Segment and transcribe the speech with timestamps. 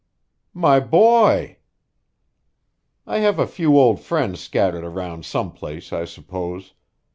[0.55, 1.57] "My boy!"
[3.05, 6.73] "I have a few old friends scattered around some place, I suppose.